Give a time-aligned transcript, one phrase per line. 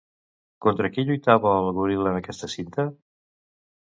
[0.65, 2.87] Contra qui lluitava el goril·la en aquesta cinta?